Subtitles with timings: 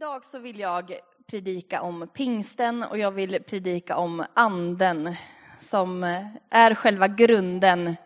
[0.00, 5.14] Idag så vill jag predika om pingsten och jag vill predika om anden
[5.60, 7.96] som eh, är själva grunden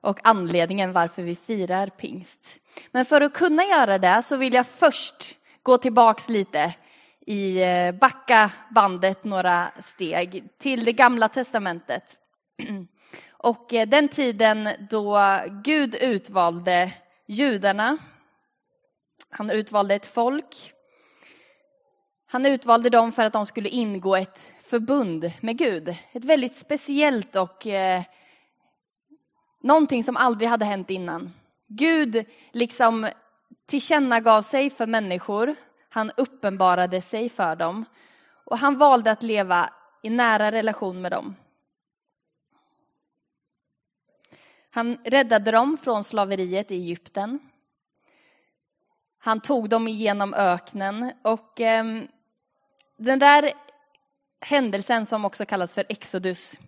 [0.00, 2.60] och anledningen varför vi firar pingst.
[2.90, 6.74] Men för att kunna göra det så vill jag först gå tillbaks lite
[7.26, 12.18] i eh, backa bandet några steg till det gamla testamentet.
[13.32, 15.18] Och eh, den tiden då
[15.64, 16.92] Gud utvalde
[17.26, 17.98] judarna.
[19.30, 20.74] Han utvalde ett folk
[22.30, 25.88] han utvalde dem för att de skulle ingå ett förbund med Gud.
[26.12, 28.02] Ett väldigt speciellt och eh,
[29.60, 31.32] någonting som aldrig hade hänt innan.
[31.66, 33.08] Gud liksom
[33.66, 35.54] tillkännagav sig för människor.
[35.90, 37.84] Han uppenbarade sig för dem.
[38.44, 39.70] Och han valde att leva
[40.02, 41.36] i nära relation med dem.
[44.70, 47.38] Han räddade dem från slaveriet i Egypten.
[49.18, 51.84] Han tog dem igenom öknen och eh,
[52.98, 53.52] den där
[54.40, 56.58] händelsen som också kallas för Exodus,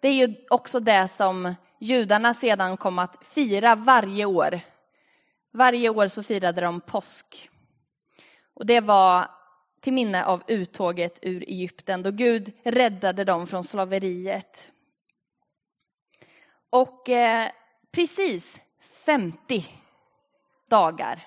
[0.00, 4.60] det är ju också det som judarna sedan kom att fira varje år.
[5.52, 7.50] Varje år så firade de påsk.
[8.54, 9.30] Och det var
[9.80, 14.70] till minne av uttåget ur Egypten då Gud räddade dem från slaveriet.
[16.70, 17.50] Och eh,
[17.92, 19.64] precis 50
[20.68, 21.26] dagar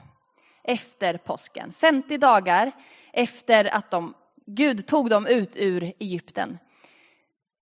[0.63, 2.71] efter påsken, 50 dagar
[3.13, 4.13] efter att de
[4.45, 6.57] Gud tog dem ut ur Egypten.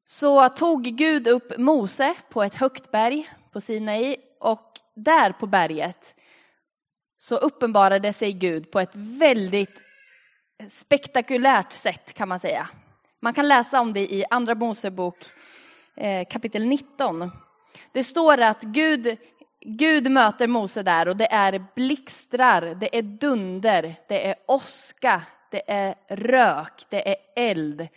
[0.05, 6.15] Så tog Gud upp Mose på ett högt berg på Sinai och där på berget
[7.17, 9.81] så uppenbarade sig Gud på ett väldigt
[10.69, 12.69] spektakulärt sätt kan man säga.
[13.19, 15.17] Man kan läsa om det i Andra Mosebok
[15.95, 17.31] eh, kapitel 19.
[17.91, 19.17] Det står att Gud,
[19.65, 25.21] Gud möter Mose där och det är blixtrar, det är dunder, det är åska,
[25.51, 27.87] det är rök, det är eld.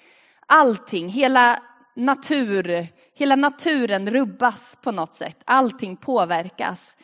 [0.47, 1.63] Allting, hela,
[1.95, 5.37] natur, hela naturen rubbas på något sätt.
[5.45, 6.97] Allting påverkas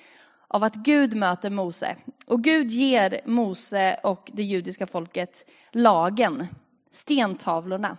[0.49, 1.97] av att Gud möter Mose.
[2.27, 6.47] Och Gud ger Mose och det judiska folket lagen,
[6.93, 7.97] stentavlorna.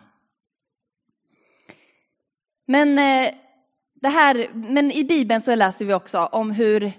[2.66, 3.34] Men, eh,
[3.94, 6.92] det här, men i Bibeln så läser vi också om hur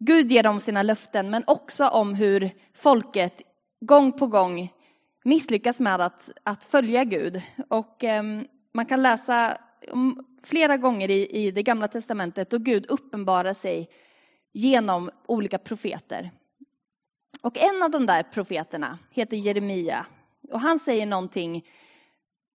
[0.00, 3.42] Gud ger dem sina löften, men också om hur folket
[3.86, 4.72] gång på gång
[5.24, 7.42] misslyckas med att, att följa Gud.
[7.68, 8.22] Och eh,
[8.72, 9.58] man kan läsa
[9.92, 13.88] mm, flera gånger i, i det gamla testamentet då Gud uppenbarar sig
[14.52, 16.30] genom olika profeter.
[17.40, 20.06] Och en av de där profeterna heter Jeremia.
[20.50, 21.66] Och han säger någonting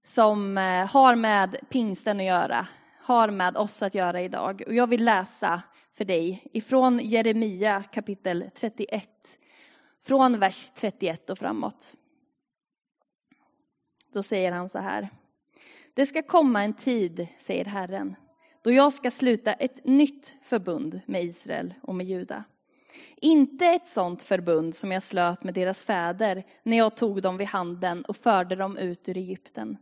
[0.03, 2.67] som eh, har med pingsten att göra,
[3.01, 4.63] har med oss att göra idag.
[4.67, 5.61] Och jag vill läsa
[5.97, 9.09] för dig ifrån Jeremia kapitel 31
[10.07, 11.95] från vers 31 och framåt.
[14.13, 15.09] Då säger han så här.
[15.93, 18.15] Det ska komma en tid, säger Herren,
[18.61, 22.43] då jag ska sluta ett nytt förbund med Israel och med Juda.
[23.15, 27.47] Inte ett sådant förbund som jag slöt med deras fäder när jag tog dem vid
[27.47, 29.77] handen och förde dem ut ur Egypten.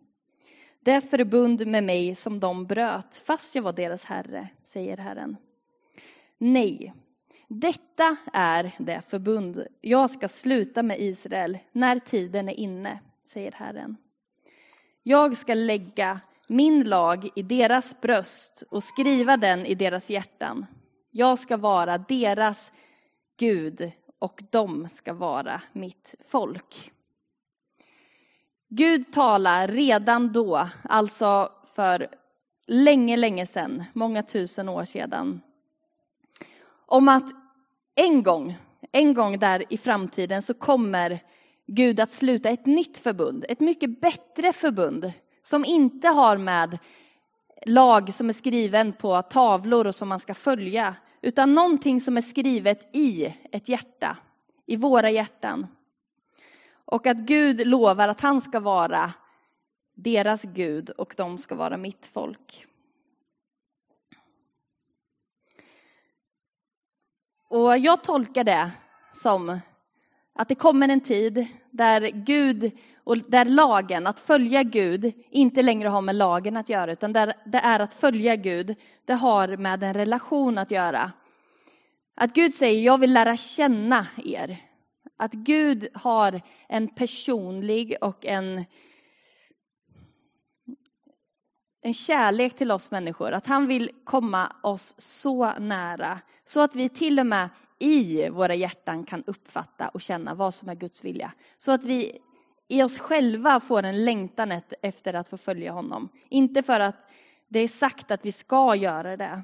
[0.79, 5.37] Det förbund med mig som de bröt fast jag var deras herre, säger Herren.
[6.37, 6.93] Nej,
[7.59, 13.97] detta är det förbund jag ska sluta med Israel när tiden är inne, säger Herren.
[15.03, 20.65] Jag ska lägga min lag i deras bröst och skriva den i deras hjärtan.
[21.11, 22.71] Jag ska vara deras
[23.37, 26.91] Gud och de ska vara mitt folk.
[28.69, 32.07] Gud talar redan då, alltså för
[32.67, 35.41] länge, länge sedan, många tusen år sedan,
[36.85, 37.44] om att
[37.95, 38.57] en gång,
[38.91, 41.19] en gång där i framtiden så kommer
[41.67, 45.11] Gud att sluta ett nytt förbund, ett mycket bättre förbund
[45.43, 46.77] som inte har med
[47.65, 52.21] lag som är skriven på tavlor och som man ska följa, utan någonting som är
[52.21, 54.17] skrivet i ett hjärta,
[54.65, 55.67] i våra hjärtan.
[56.85, 59.13] Och att Gud lovar att han ska vara
[59.95, 62.65] deras Gud och de ska vara mitt folk.
[67.55, 68.71] Och jag tolkar det
[69.13, 69.59] som
[70.35, 72.71] att det kommer en tid där Gud
[73.03, 77.33] och där lagen, att följa Gud, inte längre har med lagen att göra, utan där
[77.45, 78.75] det är att följa Gud,
[79.05, 81.11] det har med en relation att göra.
[82.15, 84.57] Att Gud säger, jag vill lära känna er.
[85.17, 88.65] Att Gud har en personlig och en,
[91.81, 93.31] en kärlek till oss människor.
[93.31, 97.49] Att han vill komma oss så nära så att vi till och med
[97.79, 101.31] i våra hjärtan kan uppfatta och känna vad som är Guds vilja.
[101.57, 102.19] Så att vi
[102.67, 106.09] i oss själva får en längtan efter att få följa honom.
[106.29, 107.07] Inte för att
[107.47, 109.41] det är sagt att vi ska göra det.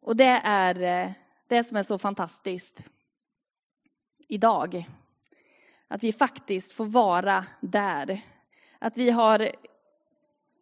[0.00, 1.12] Och det är eh,
[1.46, 2.82] det som är så fantastiskt
[4.28, 4.90] idag.
[5.88, 8.20] Att vi faktiskt får vara där.
[8.78, 9.50] Att vi har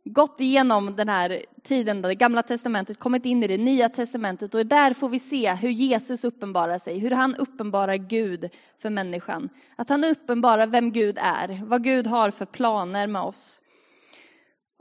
[0.05, 4.67] gått igenom den här tiden, det gamla testamentet, kommit in i det nya testamentet och
[4.67, 9.49] där får vi se hur Jesus uppenbarar sig, hur han uppenbarar Gud för människan.
[9.77, 13.62] Att han uppenbarar vem Gud är, vad Gud har för planer med oss.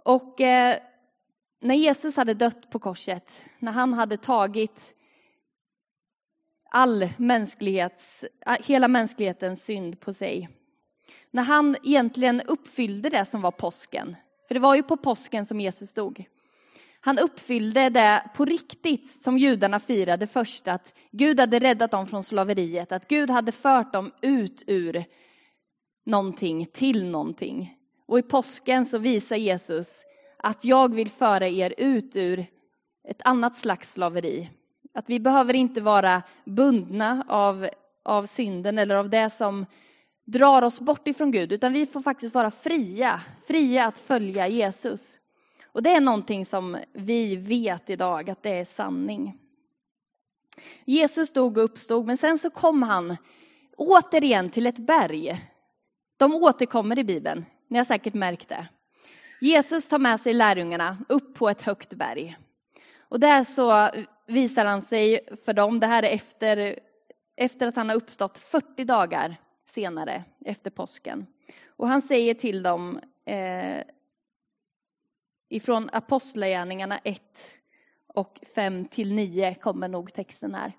[0.04, 0.76] Och eh,
[1.62, 4.94] när Jesus hade dött på korset, när han hade tagit
[6.70, 8.26] all mänsklighets,
[8.60, 10.50] hela mänsklighetens synd på sig.
[11.32, 14.16] När han egentligen uppfyllde det som var påsken,
[14.54, 16.26] för det var ju på påsken som Jesus dog.
[17.00, 22.24] Han uppfyllde det på riktigt som judarna firade först, att Gud hade räddat dem från
[22.24, 25.06] slaveriet, att Gud hade fört dem ut ur
[26.06, 27.78] någonting till någonting.
[28.08, 30.02] Och i påsken så visar Jesus
[30.38, 32.46] att jag vill föra er ut ur
[33.10, 34.50] ett annat slags slaveri.
[34.94, 37.70] Att vi behöver inte vara bundna av,
[38.04, 39.66] av synden eller av det som
[40.26, 45.20] drar oss bort ifrån Gud, utan vi får faktiskt vara fria, fria att följa Jesus.
[45.66, 49.40] Och det är någonting som vi vet idag, att det är sanning.
[50.86, 53.18] Jesus dog och uppstod, men sen så kom han
[53.78, 55.42] återigen till ett berg.
[56.18, 58.68] De återkommer i Bibeln, ni har säkert märkt det.
[59.42, 62.38] Jesus tar med sig lärjungarna upp på ett högt berg.
[63.00, 63.90] Och där så
[64.28, 66.80] visar han sig för dem, det här är efter,
[67.36, 69.38] efter att han har uppstått 40 dagar
[69.74, 71.28] senare, efter påsken.
[71.66, 73.82] Och han säger till dem eh,
[75.50, 77.22] ifrån Apostlagärningarna 1
[78.08, 80.74] och 5 till 9 kommer nog texten här.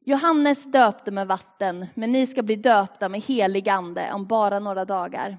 [0.00, 4.84] Johannes döpte med vatten, men ni ska bli döpta med helig ande om bara några
[4.84, 5.38] dagar.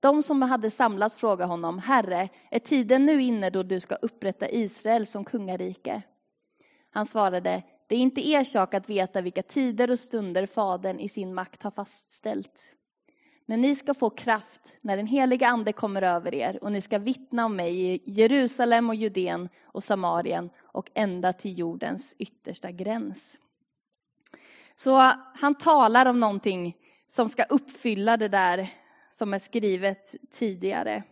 [0.00, 4.50] De som hade samlats frågade honom, Herre, är tiden nu inne då du ska upprätta
[4.50, 6.02] Israel som kungarike?
[6.90, 11.08] Han svarade, det är inte er sak att veta vilka tider och stunder Fadern i
[11.08, 12.74] sin makt har fastställt.
[13.46, 16.98] Men ni ska få kraft när den heliga Ande kommer över er och ni ska
[16.98, 23.38] vittna om mig i Jerusalem och Judeen och Samarien och ända till jordens yttersta gräns.
[24.76, 26.76] Så han talar om någonting
[27.10, 28.68] som ska uppfylla det där
[29.10, 31.02] som är skrivet tidigare.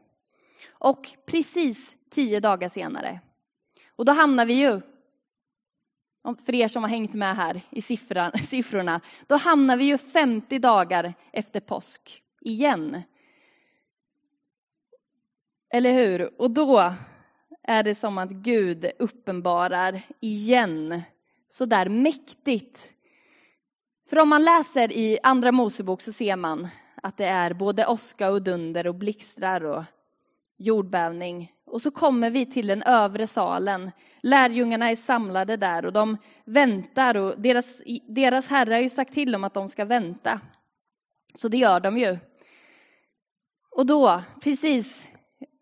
[0.68, 3.20] Och precis tio dagar senare,
[3.96, 4.80] och då hamnar vi ju,
[6.44, 7.82] för er som har hängt med här i
[8.48, 13.02] siffrorna, då hamnar vi ju 50 dagar efter påsk igen.
[15.74, 16.40] Eller hur?
[16.40, 16.92] Och då
[17.62, 21.02] är det som att Gud uppenbarar igen,
[21.50, 22.92] så där mäktigt.
[24.10, 26.68] För om man läser i Andra Mosebok så ser man
[27.02, 29.84] att det är både åska och dunder och blixtrar och
[30.58, 31.52] jordbävning.
[31.72, 33.90] Och så kommer vi till den övre salen.
[34.22, 39.32] Lärjungarna är samlade där och de väntar och deras, deras herre har ju sagt till
[39.32, 40.40] dem att de ska vänta.
[41.34, 42.18] Så det gör de ju.
[43.70, 45.08] Och då, precis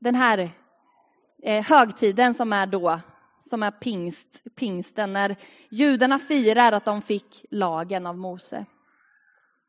[0.01, 0.51] den här
[1.43, 3.01] eh, högtiden som är då,
[3.51, 5.37] som är pingst, pingsten, när
[5.69, 8.65] judarna firar att de fick lagen av Mose.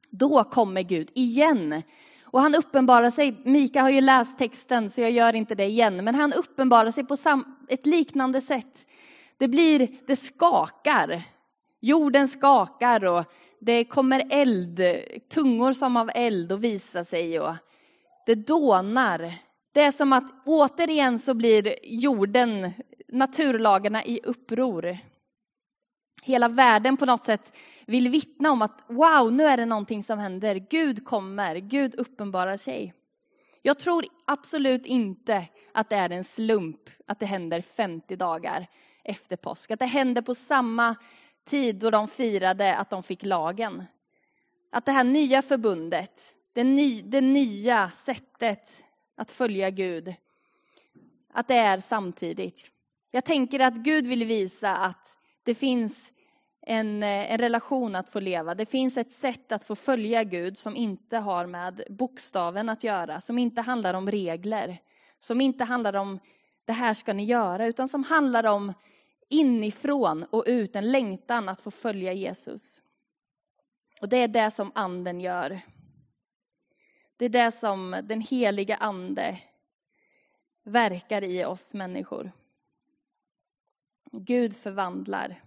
[0.10, 1.84] Då kommer Gud igen.
[2.32, 6.04] Och han uppenbarar sig, Mika har ju läst texten så jag gör inte det igen,
[6.06, 7.16] men han uppenbarar sig på
[7.70, 8.88] ett liknande sätt.
[9.38, 11.24] Det blir, det skakar.
[11.80, 13.24] Jorden skakar och
[13.60, 14.82] det kommer eld,
[15.30, 17.56] tungor som av eld och visar sig och
[18.26, 19.34] det dånar.
[19.72, 22.72] Det är som att återigen så blir jorden,
[23.08, 24.98] naturlagarna i uppror.
[26.24, 27.54] Hela världen på något sätt
[27.86, 30.56] vill vittna om att wow, nu är det någonting som händer.
[30.56, 32.94] Gud kommer, Gud uppenbarar sig.
[33.62, 38.68] Jag tror absolut inte att det är en slump att det händer 50 dagar
[39.04, 39.72] efter påsk.
[39.72, 40.96] Att det händer på samma
[41.46, 43.84] tid då de firade att de fick lagen.
[44.70, 48.84] Att det här nya förbundet, det, ny, det nya sättet
[49.16, 50.14] att följa Gud,
[51.34, 52.72] att det är samtidigt.
[53.12, 56.12] Jag tänker att Gud vill visa att det finns
[56.62, 58.56] en, eh, en relation att få leva.
[58.56, 63.22] Det finns ett sätt att få följa Gud som inte har med bokstaven att göra,
[63.22, 64.78] som inte handlar om regler,
[65.20, 66.20] som inte handlar om
[66.66, 68.74] det här ska ni göra, utan som handlar om
[69.30, 72.82] inifrån och ut, en längtan att få följa Jesus.
[74.02, 75.62] Och det är det som anden gör.
[77.18, 79.40] Det är det som den heliga ande
[80.64, 82.32] verkar i oss människor.
[84.12, 85.42] Gud förvandlar.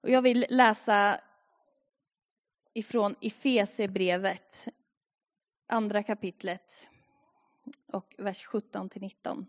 [0.00, 1.20] Och jag vill läsa
[2.74, 4.68] ifrån Efesebrevet,
[5.66, 6.88] andra kapitlet
[7.92, 9.46] och vers 17 till 19.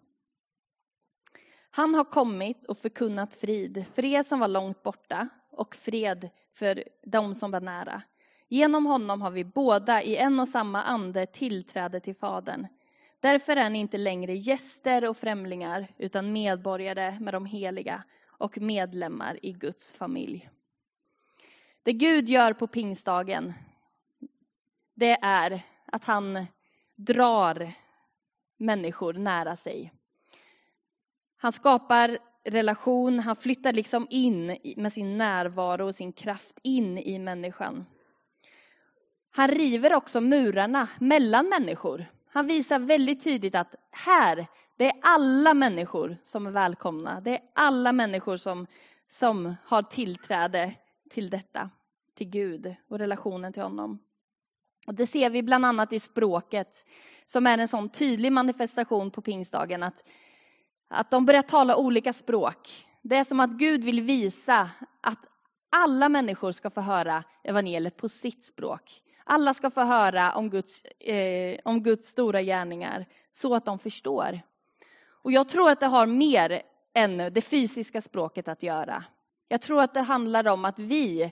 [1.72, 6.84] Han har kommit och förkunnat frid för er som var långt borta och fred för
[7.04, 8.02] dem som var nära.
[8.48, 12.68] Genom honom har vi båda i en och samma ande tillträde till Fadern.
[13.20, 19.46] Därför är ni inte längre gäster och främlingar utan medborgare med de heliga och medlemmar
[19.46, 20.50] i Guds familj.
[21.84, 23.54] Det Gud gör på pingstdagen,
[24.94, 26.46] det är att han
[26.96, 27.72] drar
[28.58, 29.94] människor nära sig.
[31.38, 37.20] Han skapar relation, han flyttar liksom in med sin närvaro och sin kraft in i
[37.20, 37.86] människan.
[39.32, 42.06] Han river också murarna mellan människor.
[42.32, 47.22] Han visar väldigt tydligt att här, det är alla människor som är välkomna.
[47.22, 48.68] Det är alla människor som,
[49.10, 50.74] som har tillträde
[51.10, 51.70] till detta,
[52.16, 54.00] till Gud och relationen till honom.
[54.88, 56.86] Och det ser vi bland annat i språket,
[57.28, 60.04] som är en sån tydlig manifestation på pingstdagen, att,
[60.88, 62.88] att de börjar tala olika språk.
[63.02, 64.70] Det är som att Gud vill visa
[65.02, 65.26] att
[65.70, 69.02] alla människor ska få höra evangeliet på sitt språk.
[69.32, 74.42] Alla ska få höra om Guds, eh, om Guds stora gärningar så att de förstår.
[75.24, 76.62] Och jag tror att det har mer
[76.94, 79.04] än det fysiska språket att göra.
[79.48, 81.32] Jag tror att det handlar om att vi,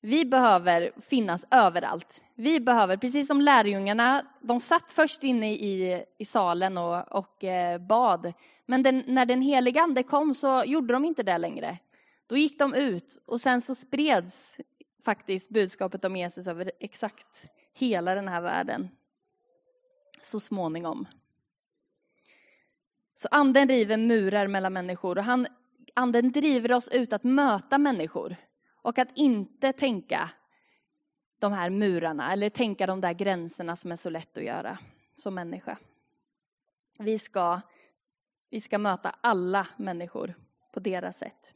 [0.00, 2.24] vi behöver finnas överallt.
[2.34, 7.78] Vi behöver, precis som lärjungarna, de satt först inne i, i salen och, och eh,
[7.78, 8.32] bad.
[8.66, 11.78] Men den, när den heliga ande kom så gjorde de inte det längre.
[12.26, 14.56] Då gick de ut och sen så spreds
[15.08, 18.88] faktiskt budskapet om Jesus över exakt hela den här världen.
[20.22, 21.06] Så småningom.
[23.14, 25.46] Så anden river murar mellan människor och han,
[25.94, 28.36] anden driver oss ut att möta människor
[28.82, 30.30] och att inte tänka
[31.38, 34.78] de här murarna eller tänka de där gränserna som är så lätt att göra
[35.14, 35.78] som människa.
[36.98, 37.60] Vi ska,
[38.50, 40.34] vi ska möta alla människor
[40.72, 41.54] på deras sätt.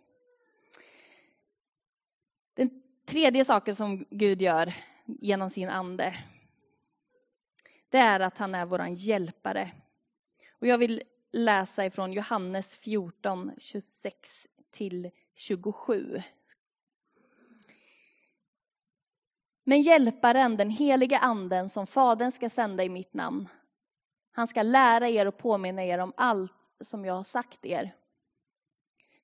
[2.55, 6.15] Den tredje saken som Gud gör genom sin ande,
[7.89, 9.71] det är att han är vår hjälpare.
[10.61, 16.23] Och jag vill läsa ifrån Johannes 14, 26 till 27.
[19.65, 23.49] Men hjälparen, den heliga anden som Fadern ska sända i mitt namn,
[24.33, 27.95] han ska lära er och påminna er om allt som jag har sagt er.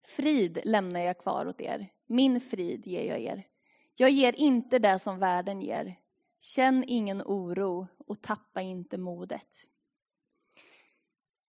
[0.05, 3.47] Frid lämnar jag kvar åt er, min frid ger jag er.
[4.01, 5.97] Jag ger inte det som världen ger.
[6.41, 9.67] Känn ingen oro och tappa inte modet.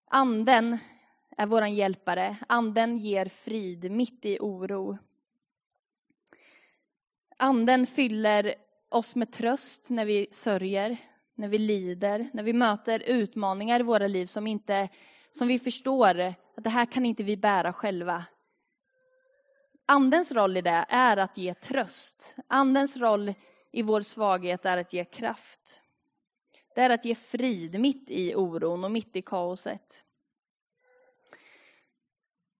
[0.06, 0.78] Anden
[1.36, 2.36] är vår hjälpare.
[2.48, 4.98] Anden ger frid mitt i oro.
[7.36, 8.54] Anden fyller
[8.88, 10.96] oss med tröst när vi sörjer,
[11.34, 14.88] när vi lider, när vi möter utmaningar i våra liv som, inte,
[15.32, 18.24] som vi förstår att det här kan inte vi bära själva.
[19.90, 22.36] Andens roll i det är att ge tröst.
[22.46, 23.34] Andens roll
[23.72, 25.82] i vår svaghet är att ge kraft.
[26.74, 30.04] Det är att ge frid mitt i oron och mitt i kaoset.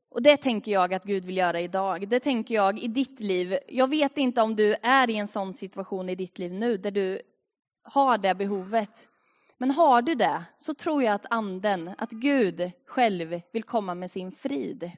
[0.09, 2.09] Och det tänker jag att Gud vill göra idag.
[2.09, 3.59] Det tänker jag i ditt liv.
[3.69, 6.91] Jag vet inte om du är i en sån situation i ditt liv nu där
[6.91, 7.23] du
[7.83, 9.09] har det behovet.
[9.59, 14.11] Men har du det så tror jag att anden, att Gud själv vill komma med
[14.11, 14.91] sin frid.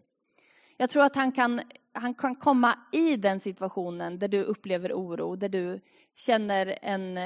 [0.77, 1.61] Jag tror att han kan,
[1.93, 5.81] han kan komma i den situationen där du upplever oro, där du
[6.17, 7.19] känner, en,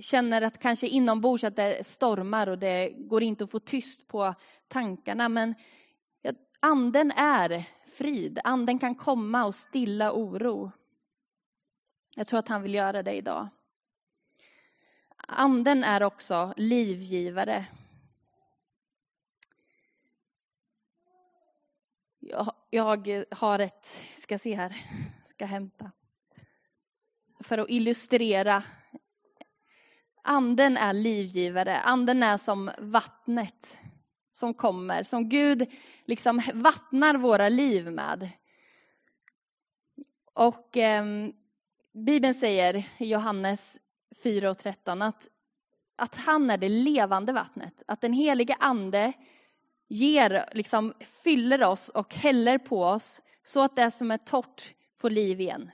[0.00, 4.34] känner att kanske inombords att det stormar och det går inte att få tyst på
[4.68, 5.28] tankarna.
[5.28, 5.54] Men
[6.60, 8.40] anden är frid.
[8.44, 10.72] Anden kan komma och stilla oro.
[12.16, 13.48] Jag tror att han vill göra det idag.
[15.16, 17.66] Anden är också livgivare.
[22.28, 24.76] Jag, jag har ett, ska se här,
[25.24, 25.90] ska hämta.
[27.40, 28.62] För att illustrera.
[30.22, 31.80] Anden är livgivare.
[31.80, 33.78] Anden är som vattnet
[34.32, 35.70] som kommer, som Gud
[36.04, 38.30] liksom vattnar våra liv med.
[40.34, 41.04] Och eh,
[41.92, 43.76] Bibeln säger i Johannes
[44.22, 45.28] 4 och 13 att,
[45.96, 47.82] att han är det levande vattnet.
[47.86, 49.12] Att den helige ande
[49.88, 55.10] ger, liksom fyller oss och häller på oss så att det som är torrt får
[55.10, 55.70] liv igen.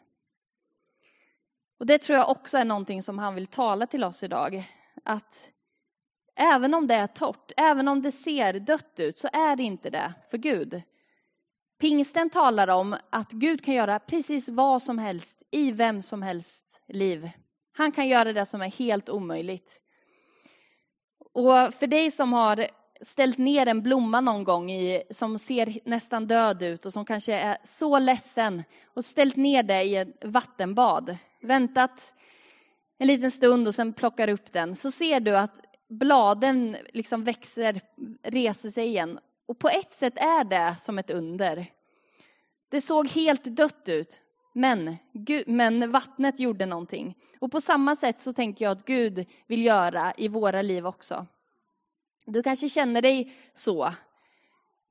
[1.79, 4.65] Och det tror jag också är någonting som han vill tala till oss idag.
[5.05, 5.51] Att,
[6.37, 9.91] Även om det är torrt, även om det ser dött ut, så är det inte
[9.91, 10.83] det för Gud.
[11.81, 16.81] Pingsten talar om att Gud kan göra precis vad som helst i vem som helst
[16.89, 17.31] liv.
[17.73, 19.81] Han kan göra det som är helt omöjligt.
[21.35, 22.67] Och för dig som har
[23.03, 27.35] ställt ner en blomma någon gång i, som ser nästan död ut och som kanske
[27.35, 28.63] är så ledsen
[28.95, 32.15] och ställt ner det i ett vattenbad, väntat
[32.99, 37.81] en liten stund och sen plockar upp den, så ser du att bladen liksom växer,
[38.23, 39.19] reser sig igen.
[39.47, 41.67] Och på ett sätt är det som ett under.
[42.69, 44.21] Det såg helt dött ut,
[44.53, 47.17] men, Gud, men vattnet gjorde någonting.
[47.41, 51.27] Och på samma sätt så tänker jag att Gud vill göra i våra liv också.
[52.25, 53.93] Du kanske känner dig så.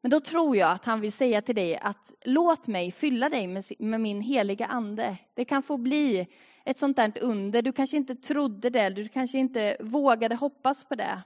[0.01, 3.47] Men då tror jag att han vill säga till dig att låt mig fylla dig
[3.47, 5.17] med, med min heliga ande.
[5.33, 6.27] Det kan få bli
[6.65, 7.61] ett sånt där under.
[7.61, 11.21] Du kanske inte trodde det, du kanske inte vågade hoppas på det.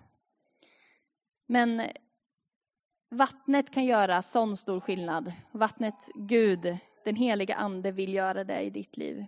[1.45, 1.81] Men
[3.09, 5.33] vattnet kan göra sån stor skillnad.
[5.51, 9.25] Vattnet, Gud, den heliga ande vill göra det i ditt liv.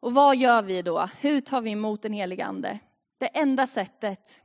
[0.00, 1.08] Och vad gör vi då?
[1.20, 2.78] Hur tar vi emot den heliga ande?
[3.18, 4.42] Det enda sättet,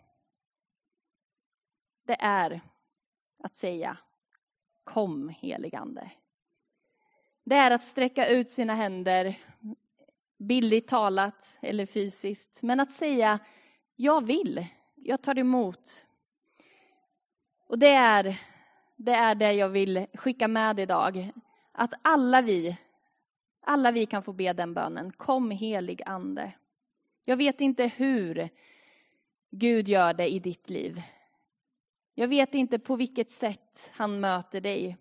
[2.05, 2.61] det är
[3.43, 3.97] att säga
[4.83, 6.11] Kom heligande.
[7.43, 9.39] Det är att sträcka ut sina händer,
[10.37, 13.39] bildligt talat eller fysiskt, men att säga
[13.95, 16.05] jag vill, jag tar emot.
[17.67, 18.39] Och det är,
[18.95, 21.31] det är det jag vill skicka med idag,
[21.71, 22.77] att alla vi,
[23.63, 26.51] alla vi kan få be den bönen, kom helig ande.
[27.25, 28.49] Jag vet inte hur
[29.51, 31.01] Gud gör det i ditt liv,
[32.15, 34.97] jag vet inte på vilket sätt han möter dig.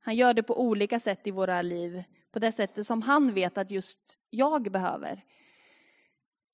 [0.00, 3.58] Han gör det på olika sätt i våra liv, på det sättet som han vet
[3.58, 5.24] att just jag behöver.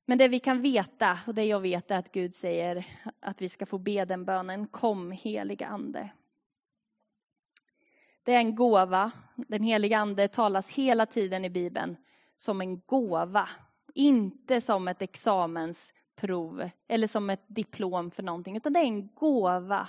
[0.04, 2.87] Men det vi kan veta, och det jag vet är att Gud säger
[3.20, 6.10] att vi ska få be den bönen, kom heliga ande.
[8.30, 9.10] Det är en gåva.
[9.36, 11.97] Den heliga ande talas hela tiden i Bibeln
[12.36, 13.49] som en gåva,
[13.95, 19.88] inte som ett examensprov eller som ett diplom för någonting, utan det är en gåva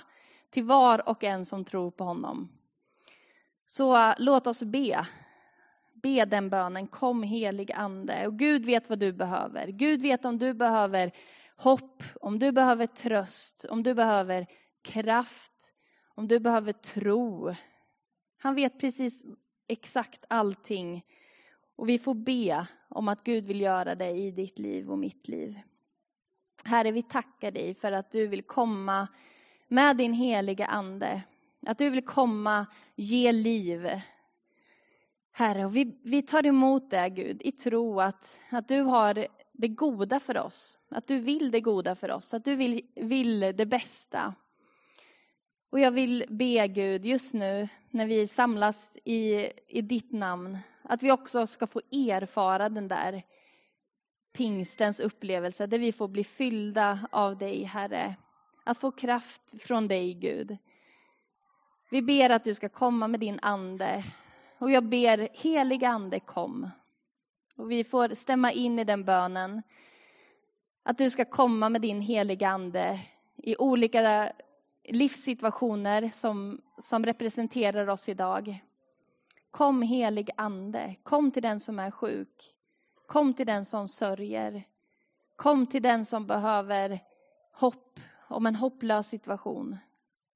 [0.50, 2.48] till var och en som tror på honom.
[3.66, 5.06] Så äh, låt oss be.
[6.02, 8.26] Be den bönen, kom helig ande.
[8.26, 9.66] Och Gud vet vad du behöver.
[9.66, 11.12] Gud vet om du behöver
[11.56, 14.46] hopp, om du behöver tröst, om du behöver
[14.82, 15.52] kraft,
[16.14, 17.54] om du behöver tro.
[18.42, 19.22] Han vet precis
[19.68, 21.04] exakt allting.
[21.76, 25.28] Och vi får be om att Gud vill göra det i ditt liv och mitt
[25.28, 25.58] liv.
[26.64, 29.08] Herre, vi tackar dig för att du vill komma
[29.68, 31.22] med din heliga ande.
[31.66, 33.88] Att du vill komma, ge liv.
[35.32, 39.68] Herre, och vi, vi tar emot det, Gud, i tro att, att du har det
[39.68, 40.78] goda för oss.
[40.88, 44.34] Att du vill det goda för oss, att du vill, vill det bästa.
[45.72, 51.02] Och jag vill be Gud just nu när vi samlas i, i ditt namn, att
[51.02, 53.22] vi också ska få erfara den där
[54.32, 58.14] pingstens upplevelse där vi får bli fyllda av dig, Herre.
[58.64, 60.56] Att få kraft från dig, Gud.
[61.90, 64.04] Vi ber att du ska komma med din ande.
[64.58, 66.70] Och jag ber, heliga ande kom.
[67.56, 69.62] Och vi får stämma in i den bönen.
[70.82, 73.00] Att du ska komma med din heliga ande
[73.36, 74.32] i olika
[74.84, 78.64] livssituationer som, som representerar oss idag.
[79.50, 82.54] Kom helig ande, kom till den som är sjuk.
[83.06, 84.62] Kom till den som sörjer.
[85.36, 87.00] Kom till den som behöver
[87.52, 89.76] hopp om en hopplös situation.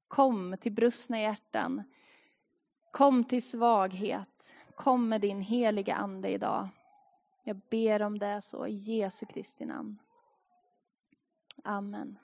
[0.07, 1.83] Kom till brustna hjärtan.
[2.91, 4.55] Kom till svaghet.
[4.75, 6.69] Kom med din heliga ande idag.
[7.43, 9.97] Jag ber om det så i Jesu Kristi namn.
[11.63, 12.15] Amen.